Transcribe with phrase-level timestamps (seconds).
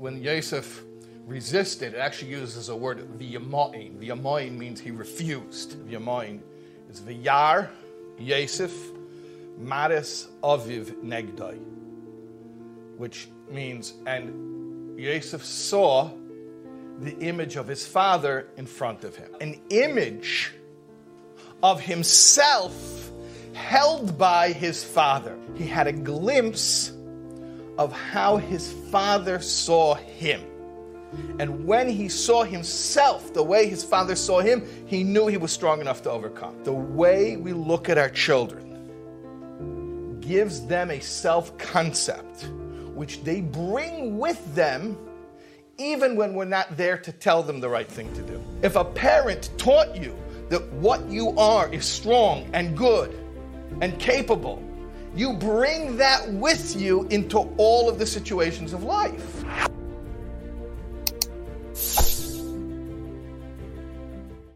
[0.00, 0.84] When Yosef
[1.26, 3.98] resisted, it actually uses a word v'yamoin.
[3.98, 5.76] V'yamoin means he refused.
[5.88, 6.38] V'yamoin
[6.88, 7.68] is v'yar,
[8.16, 8.72] Yosef,
[9.58, 11.58] maris aviv negdai,
[12.96, 16.12] which means, and Yosef saw
[17.00, 19.34] the image of his father in front of him.
[19.40, 20.52] An image
[21.60, 23.10] of himself
[23.52, 25.36] held by his father.
[25.56, 26.92] He had a glimpse
[27.78, 30.42] of how his father saw him.
[31.38, 35.52] And when he saw himself the way his father saw him, he knew he was
[35.52, 36.62] strong enough to overcome.
[36.64, 38.66] The way we look at our children
[40.20, 42.48] gives them a self concept
[42.94, 44.98] which they bring with them
[45.78, 48.42] even when we're not there to tell them the right thing to do.
[48.62, 50.14] If a parent taught you
[50.48, 53.16] that what you are is strong and good
[53.80, 54.62] and capable,
[55.14, 59.44] you bring that with you into all of the situations of life.